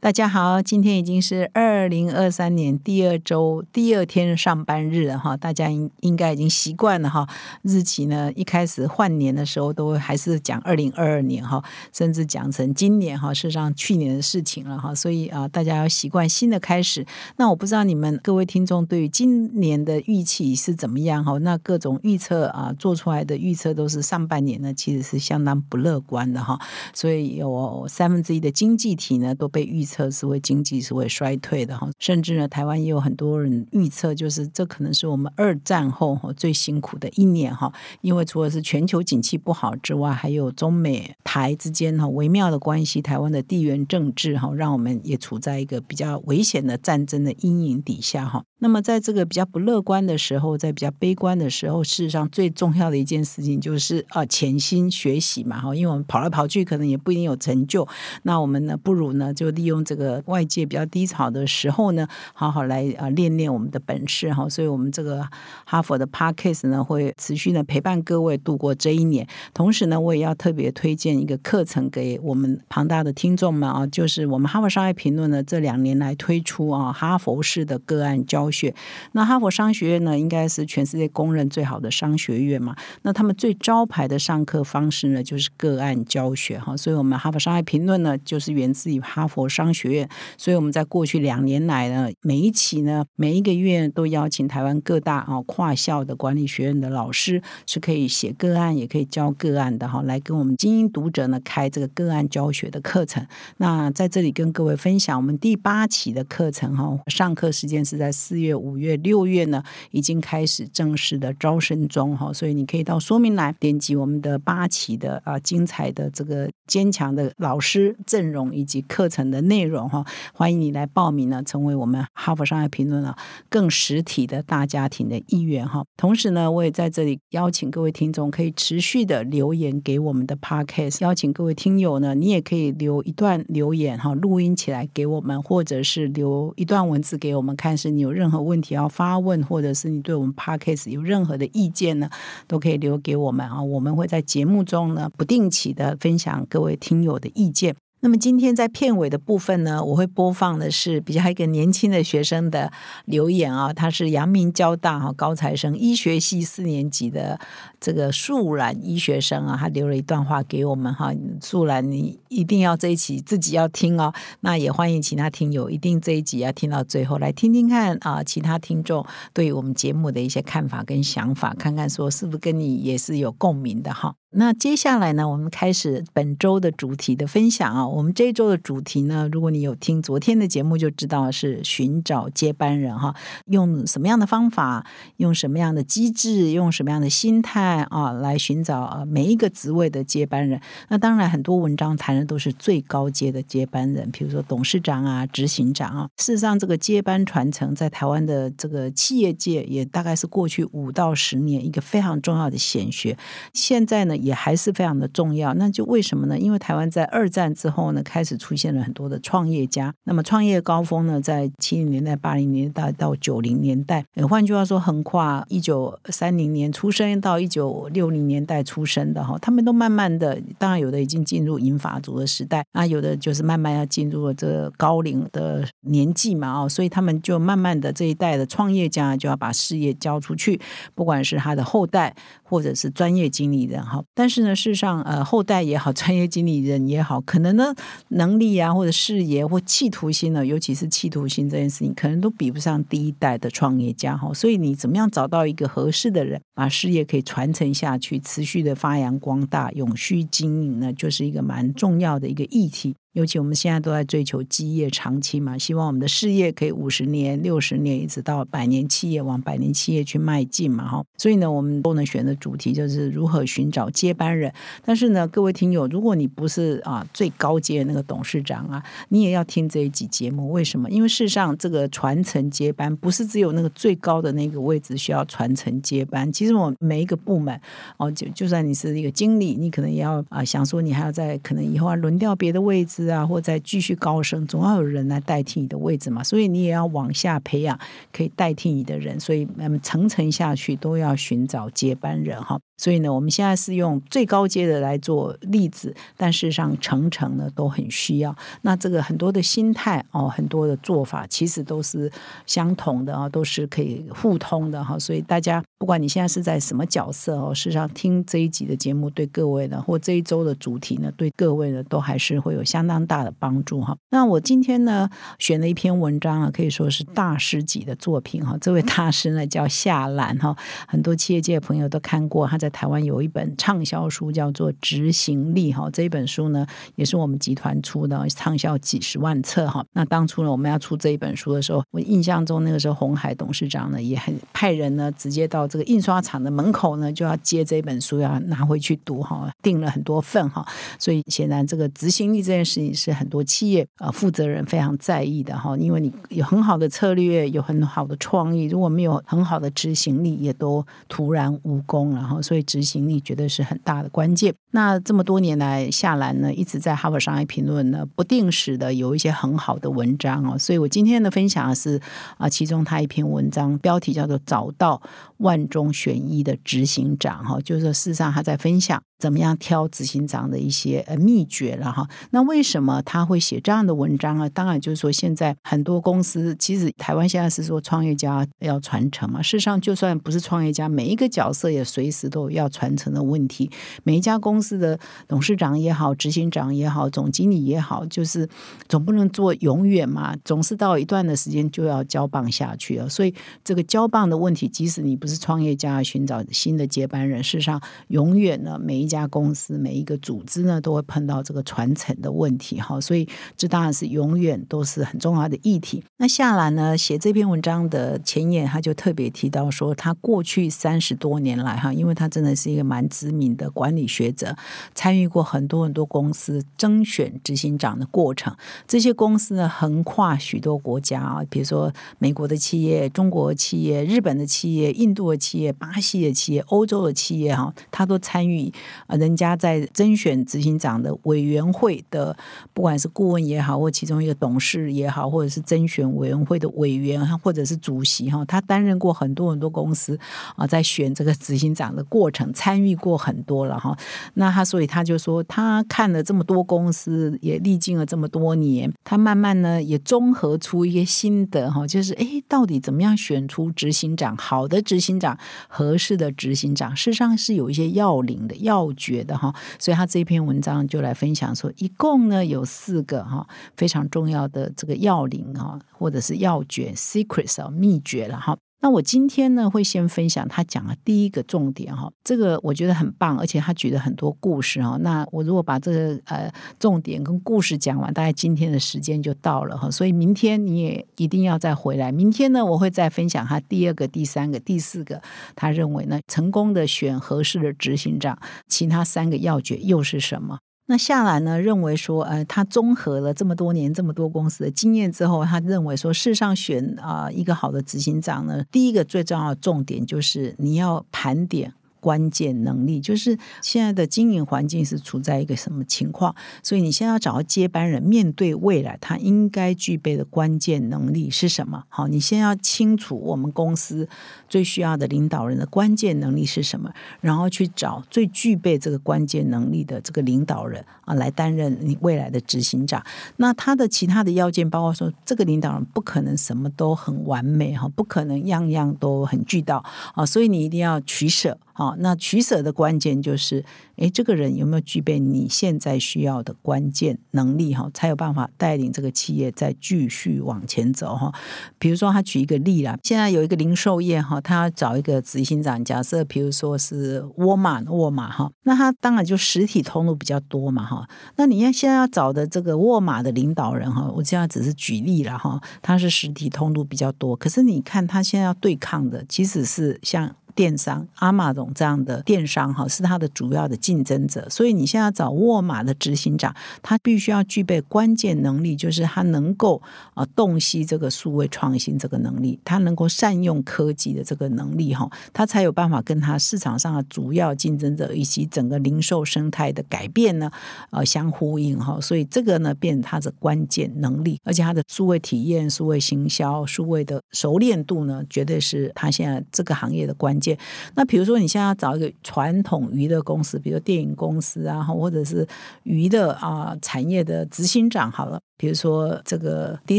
[0.00, 7.28] 大家好，今天已经是二零二三年第二周第二天上班日了哈，大家应应该已经习惯了哈。
[7.64, 11.62] 日期呢，一开始换年的时候都还是讲二零二二年哈，
[11.92, 14.94] 甚至讲成今年哈，事实上去年的事情了哈。
[14.94, 17.04] 所以啊，大家要习惯新的开始。
[17.36, 21.36] 那我不知道你们各位听众对于今年的预期是怎么样哈？
[21.40, 26.58] 那各种预测啊，做出来的预测都是上半年呢，其实是相当不乐观的哈。
[26.94, 29.84] 所以有三分之一的经济体呢都被预。
[29.90, 37.72] 测是会经济是会衰退的哈，甚至呢，台湾也有很多人预测，就是这可能是我们二战后哈最辛苦的一年哈，
[38.02, 48.44] 因为除了是全球景气不好之外，还有中美台之间哈微妙的关系，台湾的地缘政治哈，让我们也处在一个比较危险的战争的阴影底下哈。
[48.62, 57.88] 那么在这个比较不乐观的时候，在比较悲观的时候，事实上最重要的一件事情就是啊潜心学习嘛哈，因为我们跑来跑去可能也不一定有成就，
[58.22, 59.79] 那我们呢不如呢就利用。
[59.84, 64.48] 这个外界比较低潮的时候呢，好好来啊练练我们的本事哈。
[64.48, 65.26] 所以，我们这个
[65.64, 69.26] 哈佛的 Parkcase 呢，会持续的陪伴各位度过这一年。
[69.54, 78.74] 同时呢，我也要特别推荐一个课程给我们庞大的听众们啊，就是我们哈佛商业评论呢这两年来推出啊哈佛式的个案教学。
[79.12, 82.76] 那哈佛商学院呢，应该是全世界公认最好的商学院嘛。
[83.02, 86.76] 那他们最招牌的上课方式呢，就是个案教学哈。
[86.76, 89.69] 所以我们哈佛商业评论呢，就是源自于哈佛商。
[89.72, 103.24] 学院，所以我们在过去两年来呢，每一期呢，每一个月都邀请台湾各大啊跨校的管理学院的老师，是可以写个案，也可以教个案的哈，来跟我们精英读者呢开这个个案教学的课程。
[103.58, 119.59] 那在这里跟各位分享，我们第八期的课程哈，上课时间是在四月、五月、六月呢，已经开始正式的招生中哈，所以你可以到说明栏点击我们的八期的啊精彩的这个坚强的老师阵容以及课程的内。
[119.60, 123.14] 内容哈，欢迎你来报名呢，成为我们哈佛商业评论呢
[123.50, 125.84] 更实体的大家庭的一员哈。
[125.98, 142.08] 同时呢，我也在这里邀请各位听众可以持续的留言给我们的 podcast，邀请各位听友呢，你也可以留一段留言哈，录音起来给我们，或者是留一段文字给我们看，是你有任何问题要发问，或者是你对我们 podcast 有任何的意见呢，
[142.46, 143.62] 都可以留给我们啊。
[143.62, 147.76] 我们会在节目中呢不定期的分享各位听友的意见。
[148.02, 152.72] 那么今天在片尾的部分呢，我会播放的是比较一个年轻的学生的
[153.04, 157.38] 留言啊，他是阳明交大哈高材生医学系四年级的
[157.78, 161.12] 这个素兰医学生啊，他留了一段话给我们哈，
[161.42, 174.14] 素兰你一定要这一期自己要听哦，那也欢迎其他听友一定这一集要听到最后来听听看啊，其他听众对于我们节目的一些看法跟想法，看看说是不是跟你也是有共鸣的哈。
[174.32, 177.84] 那接下来呢，我们开始本周的主题的分享啊。
[177.84, 183.12] 我们这一周的主题呢，如果你有听昨天的节目，就知道是寻找接班人哈。
[183.46, 184.86] 用什么样的方法，
[185.16, 190.60] 用什么样的机制，用什么样的心态啊，来寻找每一个职位的接班人。
[190.90, 196.08] 那当然，很多文章谈的都是最高阶的接班人，比如说董事长啊、执行长啊。
[196.18, 203.18] 事实上，这个接班传承在台湾的这个企业界，也大概是过去五到十年一个非常重要的显学。
[203.52, 204.19] 现在呢？
[204.22, 206.38] 也还是非常的重要，那就为什么呢？
[206.38, 209.92] 因为台湾在二战之后呢，开始出现了很多的创业家。
[210.04, 230.60] 那么创业高峰呢，在七零年代、八零年代到九零年代，换句话说，横跨一九三零年出生到一九六零年代出生的哈，他们都慢慢的，当然有的已经进入银发族的时代，那有的就是慢慢要进入了这个高龄的年纪嘛，哦，所以他们就慢慢的这一代的创业家就要把事业交出去，
[230.94, 234.02] 不管是他的后代或者是专业经理人哈。
[234.14, 237.74] 但是呢，事实上，呃，后代也好， 专业经理人也好，可能呢，
[238.08, 244.32] 能力啊，或者事业或企图心呢，尤其是企图心这件事情，可能都比不上第一代的创业家哈。
[244.34, 252.94] 所以，你怎么样找到一个合适的人，把事业可以传承下去，持续的发扬光大，永续经营呢，就是一个蛮重要的一个议题。
[253.12, 261.04] 尤其我们现在都在追求基业长期嘛，希望我们的事业可以五十年、六十年，一直到百年企业往百年企业去迈进嘛，哈。
[261.18, 264.52] 所以呢，我们都能选的主题就是如何寻找接班人。
[264.84, 270.52] 但是呢，各位听友，如果你不是啊最高阶的那个董事长啊，你也要听这一集节目。
[270.52, 270.88] 为什么？
[270.88, 276.32] 因为事实上，这个传承接班不是只有那个最高的那个位置需要传承接班。
[276.32, 277.60] 其实我每一个部门
[277.96, 282.99] 哦，就就算你是一个经理，你可能也要啊想说，你还要在可能以后要轮调别的位置。
[283.08, 287.78] 啊，或再继续高升，总要有人来代替你的位置嘛，所以你也要往下培养
[288.12, 292.60] 可以代替你的人，所以嗯，层层下去都要寻找接班人哈。
[292.80, 298.34] 所以呢，我们现在是用最高阶的来做例子，但事实上层层呢都很需要。
[298.62, 302.10] 那这个很多的心态哦，很多的做法其实都是
[302.46, 304.98] 相同的啊，都是可以互通的哈。
[304.98, 313.94] 所以大家不管你现在是在什么角色哦，事实上听这一集的节目对各位呢，或这一周的主题呢，对各位呢都还是会有相当大的帮助哈。
[314.08, 315.06] 那我今天呢
[315.38, 318.56] 选了一篇文章啊，可以说是大师级的作品哈。
[318.58, 320.56] 这位大师呢叫夏兰哈，
[320.88, 322.69] 很多企业界的朋友都看过他在。
[322.70, 329.84] 台湾有一本畅销书叫做《执行力》哈，这一本书呢也是我们集团出的，畅销几十万册哈。
[329.92, 340.64] 那当初呢我们要出这一本书的时候，我印象中那个时候红海董事长呢也很派人呢直接到这个印刷厂的门口呢就要接这本书要拿回去读哈，订了很多份哈。
[340.98, 352.59] 所以显然这个执行力这件事情是很多企业呃负责人非常在意的哈，因为你有很好的策略，有很好的创意，如果没有很好的执行力，也都徒然无功然后所以。
[352.62, 354.54] 执行力绝对是很大的关键。
[354.72, 360.58] 那这么多年来，夏兰呢一直在《哈佛商业评论》呢不定时的有一些很好的文章哦。
[360.58, 362.00] 所以我今天的分享是
[362.38, 365.00] 啊，其中他一篇文章标题叫做“找到
[365.40, 369.02] 万中选一的执行长”哈，就是说事实上他在分享。
[369.20, 372.08] 怎么样挑执行长的一些呃秘诀了哈？
[372.30, 374.48] 那为什么他会写这样的文章啊？
[374.48, 379.42] 当然就是说，现在很多公司其实台湾现在是说创业家要传承嘛。
[379.42, 383.70] 事实上，就算不是创业家，每一个角色也随时都有要传承的问题。
[384.04, 384.98] 每一家公司的
[385.28, 388.48] 董事长也好，执行长也好，总经理也好，就是
[388.88, 393.06] 总不能做永远嘛，总是到一段的时间就要交棒下去了。
[393.06, 397.78] 所以这个交棒的问题，即使你不是创业家，寻找新的接班人，事实上
[398.08, 399.10] 永远呢每一。
[399.10, 406.00] 家公司每一个组织呢，都会碰到这个传承的问题哈，所以这当然是永远都是很重要的议题。
[406.18, 414.56] 那夏兰呢，写这篇文章的前言，他就特别提到说，他过去三十多年来哈，因为他真的是一个蛮知名的管理学者，
[414.94, 418.54] 参与过很多很多公司征选执行长的过程。
[418.86, 428.72] 这些公司呢，横跨许多国家啊，比如说美国的企业、中国企业、日本的企业、印度的企业、巴西的企业、欧洲的企业哈，他都参与。
[429.08, 432.36] 啊，人家在甄选执行长的委员会的，
[432.72, 440.16] 不管是顾问也好，或其中一个董事也好，或者是甄选委员会的委员，或者是主席哈，他担任过很多很多公司
[440.54, 443.96] 啊，在选这个执行长的过程，参与过很多了哈。
[444.34, 458.90] 那他所以他就说，他看了这么多公司，也历经了这么多年，他慢慢呢也综合出一些心得哈，就是哎，到底怎么样选出执行长，好的执行长，合适的执行长，事实上是有一些要领的要。
[458.96, 463.46] 诀的哈，所以他这篇文章就来分享说，一共呢有四个哈
[463.76, 468.58] 非常重要的这个要领哈，或者是要诀 （secrets） 啊秘诀了哈。
[468.82, 474.96] 那我今天呢，会先分享他讲的第一个重点哈，这个我觉得很棒，而且他举了很多故事哈。
[475.02, 479.90] 那我如果把这个呃重点跟故事讲完，大概今天的时间就到了哈。
[479.90, 482.10] 所以明天你也一定要再回来。
[482.10, 485.20] 明天呢，我会再分享他第二个、第三个、第四个，
[485.54, 490.58] 他认为呢成功的选合适的执行长，其他三个要诀又是什么？
[490.90, 501.72] 那夏兰呢认为说，呃，他综合了这么多年这么多公司的经验之后，他认为说，世上选啊一个好的执行长呢，第一个最重要的重点就是你要盘点。
[502.00, 511.84] 关键能力就是现在的经营环境是处在一个什么情况，所以你现在要找到接班人，面对未来他应该具备的关键能力是什么？
[511.88, 514.08] 好，你先要清楚我们公司
[514.48, 523.04] 最需要的领导人的关键能力是什么，然后去找最具备这个关键能力的这个领导人啊，来担任你未来的执行长。
[523.36, 531.58] 那他的其他的要件包括说，这个领导人不可能什么都很完美哈，不可能样样都很俱到啊，所以你一定要取舍。
[531.80, 533.64] 好，那取舍的关键就是，
[533.96, 541.32] 诶，这个人有没有具备你现在需要的关键能力哈，才有办法带领这个企业再继续往前走哈。
[541.78, 551.08] 比如说，他举一个例啦，现在有一个零售业哈，他要找一个执行长，假设比如说是沃尔玛，沃尔玛哈，那他当然就实体通路比较多嘛哈。
[551.36, 560.36] 那你要现在要找的这个沃尔玛的领导人哈，我现在只是举例了哈，他是实体通路比较多，可是你看他现在要对抗的，其实是像。
[560.60, 569.80] 电商阿玛总这样的电商哈是它的主要的竞争者，所以你现在找沃尔玛的执行长，他必须要具备关键能力，就是他能够
[570.12, 580.50] 啊洞悉这个数位创新这个能力，他能够善用科技的这个能力哈，他才有办法跟他市场上的主要竞争者以及整个零售生态的改变呢
[580.90, 590.49] 呃相呼应哈，所以这个呢变他的关键能力，而且他的数位体验、数位行销、数位的熟练度呢，绝对是他现在这个行业的关键。
[590.94, 595.46] 那比如说，你现在要找一个传统娱乐公司，比如电影公司啊，或者是
[595.82, 598.40] 娱乐啊产业的执行长，好了。
[598.60, 599.98] 比如说这个迪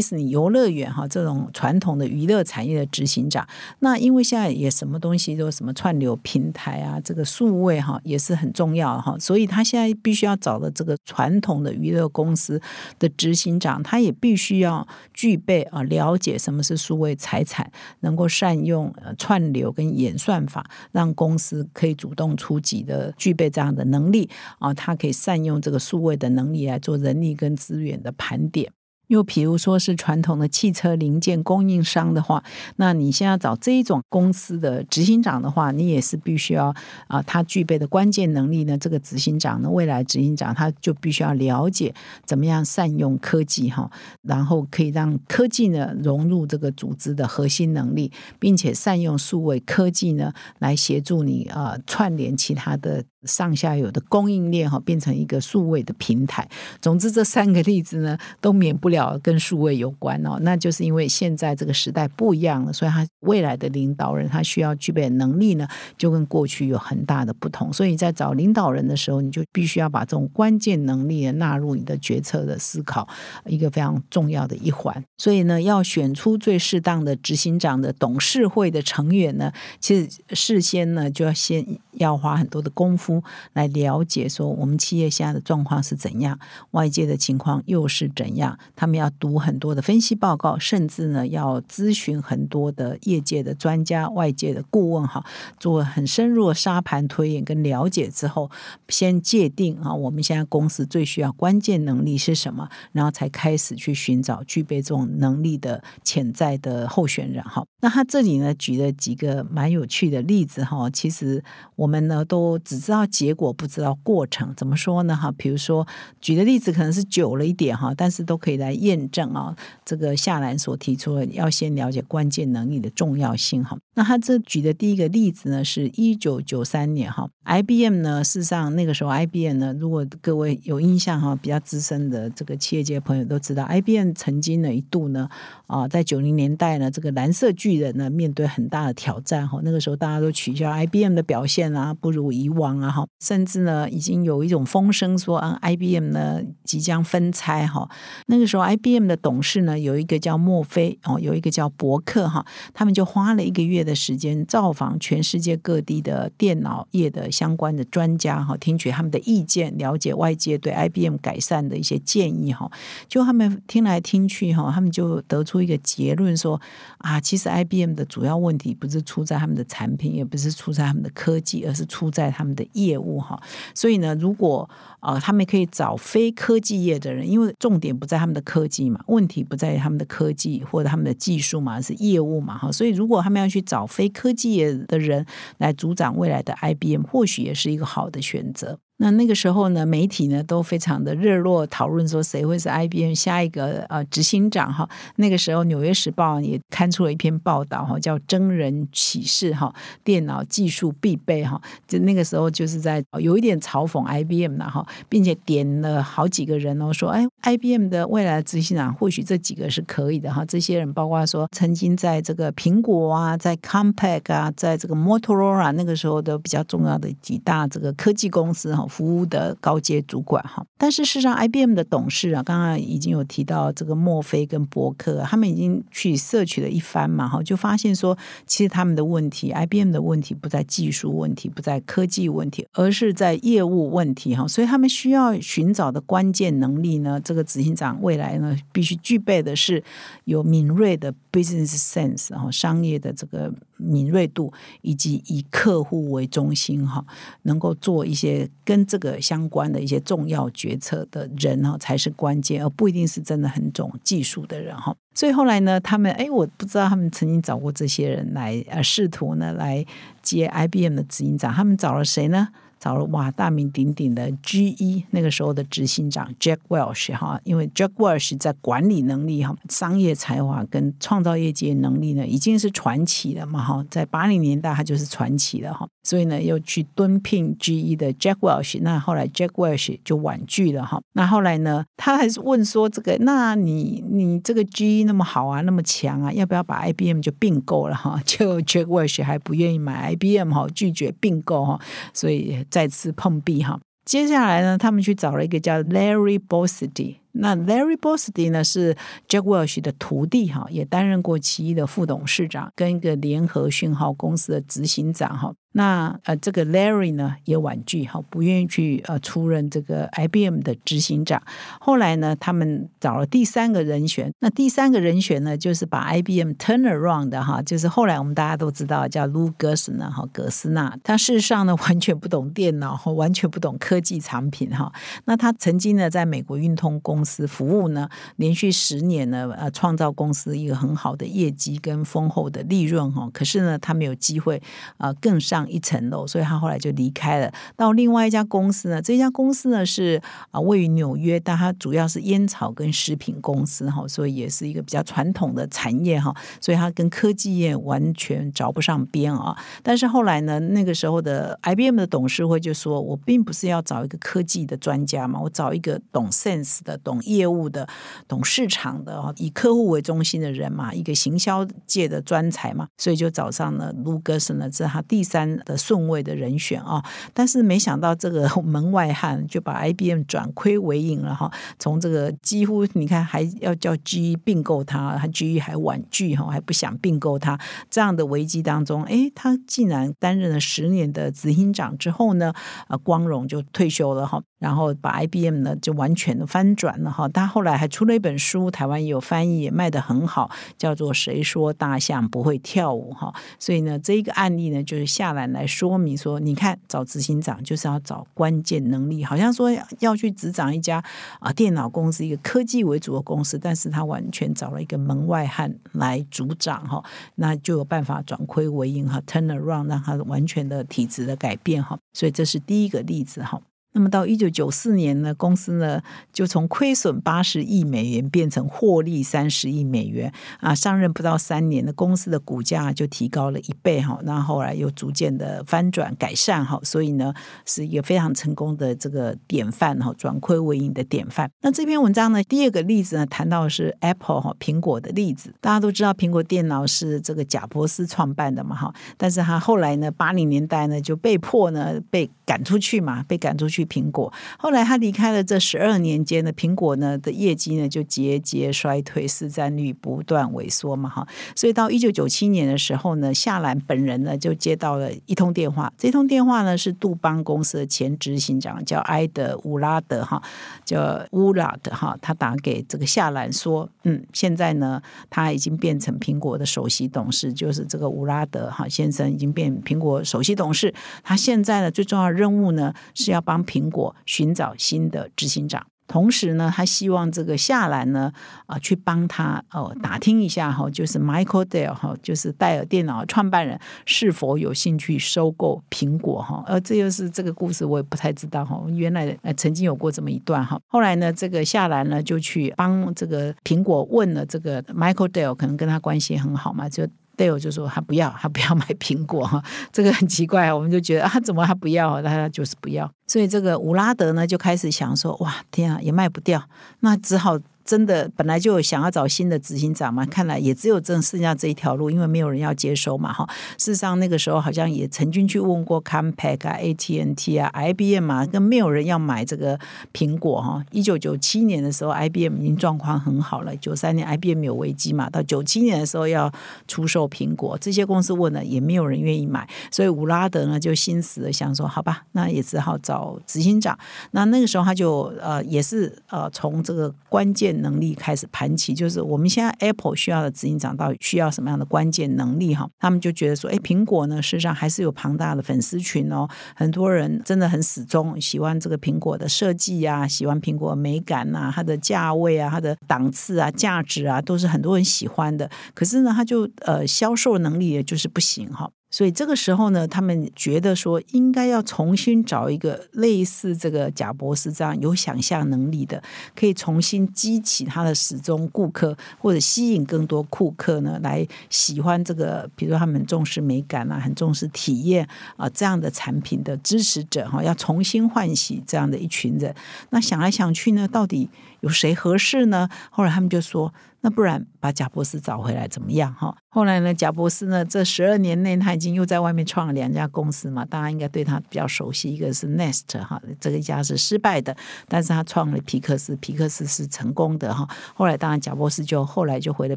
[0.00, 3.44] 士尼游乐园哈，这种传统的娱乐产业的执行长，
[3.80, 12.62] 那因为现在也什么东西都什么串流平台啊，这个数位哈也是很重要哈，所以他现在必须要找的这个传统的娱乐公司
[13.00, 17.68] 的执行长，他也必须要具备啊了解什么是数位财产，
[18.02, 28.48] 能够善用串流跟演算法，让公司可以主动出击的具备这样的能力啊，他可以善用这个数位的能力来做人力跟资源的盘。
[28.52, 28.70] 点。
[29.08, 32.42] 又比如说是传统的汽车零件供应商的话，
[32.76, 36.74] 那你现在找这一种公司的执行长的话，你也是必须要
[37.08, 38.78] 啊，他具备的关键能力呢。
[38.78, 41.94] 这个执行长呢，未来执行长他就必须要了解
[42.24, 43.90] 怎么样善用科技哈，
[44.22, 56.48] 然后可以让科技呢融入这个组织的核心能力，并且善用数位科技呢来协助你啊串联其他的上下游的供应链哈，变成一个数位的平台。
[56.80, 59.02] 总之，这三个例子呢都免不了。
[59.22, 65.66] 跟数位有关哦，那就是因为现在这个时代不一样了，所以他未来的领导人他需要具备能力呢，
[65.98, 67.72] 就跟过去有很大的不同。
[67.72, 73.08] 所以在找领导人的时候，你就必须要把这种关键能力纳入你的决策的思考，
[73.44, 75.04] 一个非常重要的一环。
[75.18, 83.11] 所以呢，要选出最适当的执行长的董事会的成员呢，其实事先呢就要先要花很多的功夫
[83.54, 86.38] 来了解，说我们企业现在的状况是怎样，
[86.70, 88.92] 外界的情况又是怎样，他们。
[88.92, 95.24] 要读很多的分析报告，甚至呢要咨询很多的业界的专家、外界的顾问，哈，
[95.58, 98.50] 做很深入的沙盘推演跟了解之后，
[98.90, 107.64] 先界定啊，我们现在公司最需要关键能力是什么，然后才开始去寻找具备这种能力的潜在的候选人，哈。
[107.80, 111.42] 那他这里呢举了几个蛮有趣的例子，哈，其实
[111.76, 114.52] 我们呢都只知道结果，不知道过程。
[114.56, 115.16] 怎么说呢？
[115.16, 115.86] 哈，比如说
[116.20, 118.72] 举的例子可能是久了一点，哈，但是都可以来。
[118.82, 119.54] 验证啊，
[119.84, 123.78] 这个夏兰所提出的，要先了解关键能力的重要性哈。
[123.94, 135.28] 那他这举的第一个例子呢，是一九九三年哈，IBM 呢，事实上那个时候 IBM 呢，如果各位有印象哈，比较资深的这个企业界朋友都知道，IBM 曾经呢一度呢
[135.66, 147.90] 啊，在九零年代呢，这个蓝色巨人呢面对很大的挑战哈，那个时候大家都取消 IBM 的表现啊，不如以往啊哈，甚至呢已经有一种风声说嗯，IBM 呢即将分拆哈，
[148.28, 153.82] 那个时候 IBM 的董事呢有一个叫墨菲哦，有一个叫伯克哈，他们就花了一个月。
[153.82, 162.70] 的时间造访全世界各地的电脑业的相关的专家哈，听取他们的意见，了解外界对 IBM 改善的一些建议哈。
[163.08, 166.60] 就他们听来听去哈，他们就得出一个结论说
[166.98, 173.40] 啊，其实 IBM 的主要问题不是出在他们的产品，也不是出在他们的科技，而是出在他们的业务哈。
[173.74, 174.68] 所以呢，如果
[175.00, 182.70] 呃，他们可以找非科技业的人，因为重点不在他们的科技嘛，问题不在他们的科技或者他们的技术嘛，是业务嘛哈。
[182.70, 185.26] 所以如果他们要去找非科技业的人
[185.58, 188.78] 来组长未来的 IBM，或许也是一个好的选择。
[188.98, 194.88] 那那个时候呢，媒体呢都非常的热络讨论说谁会是 IBM 下一个呃执行长哈。
[195.16, 201.60] 那个时候《纽约时报》也刊出了一篇报道哈，叫“真人启示”哈，电脑技术必备哈。
[201.88, 210.44] 就那个时候就是在有一点嘲讽 IBM 了哈，并且点了好几个人哦，说哎，IBM 的未来执行长或许这几个是可以的哈。
[210.44, 218.81] 这些人包括说曾经在这个苹果啊，在 Compaq 啊，在这个 Motorola 那个时候的比较重要的几大这个科技公司哈。
[218.88, 220.64] 服务的高阶主管哈。
[220.76, 234.46] 但是事实上，IBM 的董事啊，刚刚已经有提到这个墨菲跟伯克，他们已经去摄取了一番嘛哈，就发现说，其实他们的问题，IBM 的问题不在技术问题，不在科技问题，而是在业务问题哈。
[234.48, 239.82] 所以他们需要寻找的关键能力呢，这个执行长未来呢，必须具备的是
[240.24, 243.52] 有敏锐的 business sense，然后商业的这个。
[243.82, 247.04] 敏锐度以及以客户为中心哈，
[247.42, 254.94] 能够做一些跟这个相关的一些重要决策的人哈，才是关键，而不一定是真的很懂技术的人哈。
[255.14, 259.84] 所以后来呢，他们哎，我不知道他们曾经找过这些人来呃，试图呢来
[260.22, 262.48] 接 IBM 的执行长，他们找了谁呢？
[262.82, 284.64] 找了哇大名鼎鼎的 GE 那个时候的执行长 Jack Welch 哈，因为 Jack Welch 在管理能力哈、商业才华跟创造业绩能力呢，已经是传奇了嘛哈，在八零年代他就是传奇了哈，所以呢又去蹲聘 GE 的 Jack Welch，那后来 Jack Welch 就婉拒了哈，那后来呢他还是问说这个，那你你这个
[284.64, 288.20] GE 那么好啊，那么强啊，要不要把 IBM 就并购了哈？
[288.26, 291.80] 就 Jack Welch 还不愿意买 IBM 哈，拒绝并购哈，
[292.12, 292.58] 所以。
[292.72, 298.96] 再次碰壁哈，接下来呢，他们去找了一个叫 Larry Bossidy，那 Larry Bossidy 呢是
[299.28, 305.52] Jack Welch 的徒弟哈，也担任过奇异的副董事长，跟一个联合讯号公司的执行长哈。
[305.72, 311.42] 那呃，这个 Larry 呢也婉拒哈，不愿意去呃出任这个 IBM 的执行长。
[311.80, 320.94] 后来呢，他们找了第三个人选，那第三个人选呢，就是把 IBM turn around 的哈，就是后来我们大家都知道叫 Lou g e r s n 哈，格斯纳。
[321.02, 324.92] 他事实上呢， 完全不懂电脑哈，完全不懂科技产品哈。
[325.24, 333.30] 那他曾经呢，在美国运通公司服务呢，连续十年呢，呃，创造公司一个很好的业绩跟丰厚的利润哈。
[333.32, 334.60] 可是呢，他没有机会
[334.98, 335.61] 啊，更上。
[335.68, 339.00] 一层楼，所以他后来就离开了，到另外一家公司呢。
[339.02, 346.34] 这家公司呢是啊位于纽约，但它主要是烟草跟食品公司哈，所以也是一个比较传统的产业哈。
[346.60, 349.56] 所以它跟科技业完全着不上边啊。
[349.82, 357.88] 但是后来呢，那个时候的 IBM 的董事会就说：“我并不是要找一个科技的专家嘛，我找一个懂 sense 的、懂业务的、
[358.28, 365.51] 懂市场的、以客户为中心的人嘛，一个行销界的专才嘛。”所以就找上了卢格森呢，这是他第三。
[365.64, 367.02] 的顺位的人选啊，
[367.34, 371.50] 但是没想到这个 门外汉就把 IBM 转亏为盈了哈。
[371.78, 377.58] 从这个几乎你看还要叫 GE 并购他，他 GE 还婉拒哈，还不想并购他。
[377.90, 382.52] 这样的危机当中，哎，他竟然担任了十年的执行长之后呢，
[382.88, 384.42] 啊，光荣就退休了哈。
[384.58, 387.28] 然后把 IBM 呢就完全的翻转了哈。
[387.28, 393.34] 他后来还出了一本书，台湾也有翻译，也卖得很好，叫做《谁说大象不会跳舞》哈。
[393.58, 395.41] 所以呢，这一个案例呢，就是下来。
[395.52, 399.70] 来说明说，你看找执行长就是要找关键能力，好像说
[400.00, 401.02] 要去执掌一家
[401.40, 407.02] 啊电脑公司，一个科技为主的公司，但是他完全找了一个门外汉来主掌哈，
[407.36, 413.60] 那就有办法转亏为盈哈，turn around 让他完全的体质的改变哈，所以这是第一个例子哈。
[413.94, 416.00] 那么到一九九四年呢，公司呢
[416.32, 420.74] 就从亏损八十亿美元变成获利三十亿美元啊！
[420.74, 427.34] 上任不到三年的公司的股价就提高了一倍哈，那后来又逐渐的翻转改善哈，所以呢
[427.66, 431.50] 是一个非常成功的这个典范哈，转亏为盈的典范。
[431.60, 443.81] 那这篇文章呢，第二个例子呢谈到是 Apple 哈苹果的例子，大家都知道苹果电脑是这个贾伯斯创办的嘛哈，但是他后来呢八零年代呢就被迫呢被赶出去嘛，被赶出去。
[443.84, 444.32] 苹果。
[444.58, 460.42] 后来他离开了这十二年间的苹果呢的业绩呢就节节衰退，市占率不断萎缩嘛哈，所以到一九九七年的时候呢，夏兰本人呢就接到了一通电话，这通电话呢是杜邦公司的前执行长叫埃德乌拉德哈，
[460.84, 470.92] 叫乌拉德哈，他打给这个夏兰说，嗯，现在呢他已经变成苹果的首席董事，就是这个乌拉德哈先生已经变苹果首席董事，
[471.22, 473.62] 他现在呢最重要的任务呢是要帮。
[473.72, 478.30] 苹果寻找新的执行长，同时呢，他希望这个夏兰呢
[478.66, 486.62] 啊去帮他哦打听一下哈，就是 Michael Dell 哈，就是戴尔电脑创办人是否有兴趣收购苹果哈。
[486.66, 488.78] 呃，这就是这个故事，我也不太知道哈。
[488.90, 490.78] 原来呃曾经有过这么一段哈。
[490.86, 497.08] 后来呢，这个夏兰呢就去帮这个苹果问了这个 Michael Dell，可能跟他关系很好嘛，就。
[497.42, 502.22] 队友就说他不要，他不要买苹果，这个很奇怪，我们就觉得啊，怎么他不要？
[502.22, 503.10] 他就是不要。
[503.26, 506.62] 所以这个乌拉德呢就开始想说，哇，天啊，也卖不掉，
[507.00, 513.44] 那只好真的本来就想要找新的执行长嘛，看来也只有这剩下这一条路，因为没有人要接收嘛哈。
[513.76, 519.78] 事实上那个时候好像也曾经去问过 Compaq 啊、ATNT 啊、IBM 啊，跟没有人要买这个
[520.12, 520.84] 苹果哈。
[520.92, 526.52] 一九九七年的时候，IBM 已经状况很好了，九三年 IBM 有危机嘛，到九七年的时候要
[526.86, 533.98] 出售苹果，这些公司问了也没有人愿意买，所以伍拉德呢就心死了，想说好吧，那也只好找执行长。
[534.30, 537.71] 那那个时候他就呃也是呃从这个关键。
[537.80, 542.88] 能力开始盘起，就是我们现在 Apple 需要的执行长到底需要什么样的关键能力哈？
[542.98, 555.70] 他们就觉得说，哎，苹果呢，事实上还是有庞大的粉丝群哦，很多人真的很死忠，喜欢这个苹果的设计啊，喜欢苹果美感呐，它的价位啊，它的档次啊，价值啊，都是很多人喜欢的。
[555.94, 558.90] 可是呢，它就呃销售能力也就是不行哈。
[559.12, 566.20] 所以这个时候呢，他们觉得说应该要重新找一个类似这个贾博士这样有想象能力的，
[566.56, 579.74] 可以重新激起他的始终顾客，或者吸引更多顾客呢来喜欢这个，比如说他们重视美感啊，很重视体验啊这样的产品的支持者哈，要重新唤醒这样的一群人。
[580.08, 582.88] 那想来想去呢，到底有谁合适呢？
[583.10, 583.92] 后来他们就说。
[584.24, 586.32] 那不然把贾博士找回来怎么样？
[586.34, 594.76] 哈，后来呢，贾博士呢，这十二年内他已经又在外面创了两家公司嘛，大家应该对他比较熟悉，一个是 Nest 哈，这个一家是失败的，
[595.08, 597.84] 但是他创了皮克斯，皮克斯是成功的哈。
[598.14, 599.96] 后来当然贾博士就后来就回了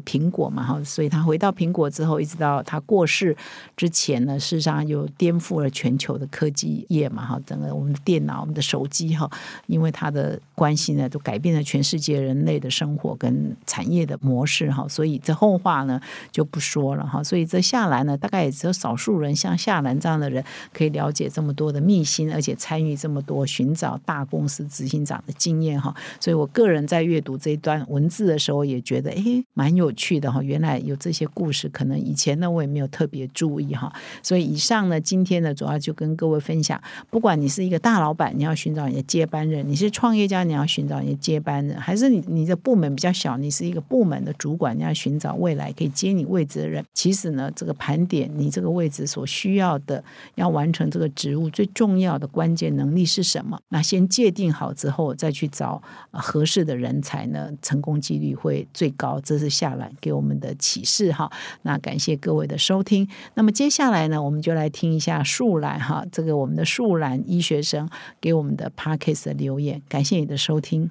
[0.00, 3.36] 苹果嘛，哈，所以他回到苹果之后，一直到他过世
[3.76, 9.30] 之前呢，事实上又颠覆了全球的科技业嘛，哈，整个我们的电脑、我们的手机哈，
[9.68, 14.15] 因为他的关系呢，都改变了全世界人类的生活跟产业的。
[14.20, 16.00] 模式哈，所以这后话呢
[16.30, 17.22] 就不说了哈。
[17.22, 25.94] 所以这夏兰呢，大概也只有少数人像夏兰这样的人可以了解这么多的秘辛，而且参与这么多寻找大公司执行长的经验哈。
[26.20, 30.42] 所以我个人在阅读这一段文字的时候，也觉得哎蛮有趣的哈。
[30.42, 33.92] 原来有这些故事，可能以前呢我也没有特别注意哈。
[34.22, 44.16] 所以以上呢，今天呢主要就跟各位分享，不管你是一个大老板，你要寻找你的接班人；你是创业家，你要寻找你的接班人；还是你你的部门比较小，你是一个部门。
[44.26, 46.84] 的主管，你要寻找未来可以接你位置的人。
[46.92, 50.02] 其实呢，这个盘点你这个位置所需要的，
[50.34, 53.56] 要完成这个职务最重要的关键能力是什么？
[53.68, 59.20] 那先界定好之后，再去找合适的人才呢，成功几率会最高。
[59.20, 61.30] 这是下来给我们的启示哈。
[61.62, 63.06] 那感谢各位的收听。
[63.34, 67.88] 那么接下来呢，我们就来听一下树兰哈，这个我们的树兰医学生
[68.20, 69.80] 给我们的 Parkes 的留言。
[69.88, 70.90] 感谢你的收听。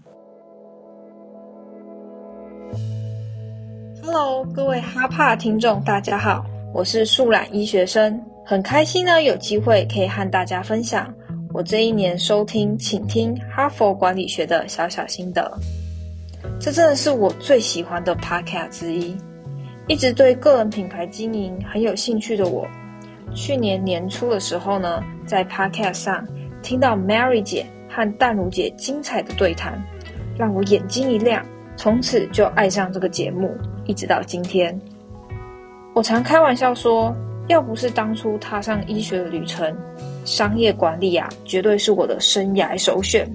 [4.05, 11.11] Hello，各位哈帕听众，大家好，我是树懒医学生，很开心呢，有机会可以和大家分享
[11.51, 15.51] 我这一年收听、请听哈佛管理学的小小心得。
[16.59, 19.17] 这真的是我最喜欢的 Podcast 之一。
[19.87, 22.67] 一直对个人品牌经营很有兴趣的我，
[23.33, 26.27] 去年年初的时候呢，在 Podcast 上
[26.61, 29.83] 听到 Mary 姐和淡如姐精彩的对谈，
[30.37, 31.43] 让我眼睛一亮，
[31.75, 33.49] 从此就爱上这个节目。
[33.85, 34.79] 一直到今天，
[35.93, 37.15] 我常开玩笑说，
[37.47, 39.75] 要不是当初踏上医学的旅程，
[40.23, 43.29] 商业管理啊，绝对是我的生涯首选。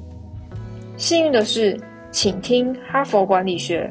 [0.96, 1.78] 幸运的是，
[2.10, 3.90] 请听哈佛管理学，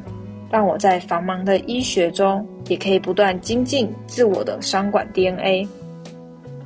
[0.50, 5.66] 让我在繁忙的医学中，也可以不断精进自我的商管 DNA。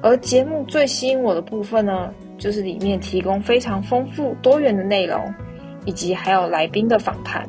[0.02, 5.33] 而节目最吸引我的部分呢，就是里面提供非常丰富多元的内容，
[5.87, 7.48] 以及还有来宾的访谈。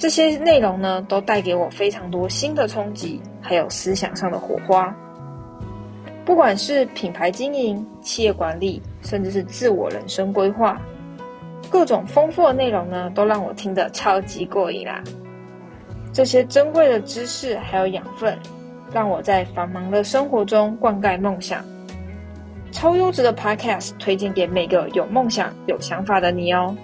[0.00, 4.96] 这些内容呢，都带给我非常多新的冲击，还有思想上的火花。
[6.24, 10.80] 不管是品牌经营、企业管理，甚至是自我人生规划，
[11.68, 15.04] 各种丰富的内容呢，都让我听得超级过瘾啦。
[16.14, 18.38] 这些珍贵的知识还有养分，
[18.94, 21.62] 让我在繁忙的生活中灌溉梦想。
[22.72, 26.74] 超优质的 Podcast 推荐给每个有梦想、有想法的你哦。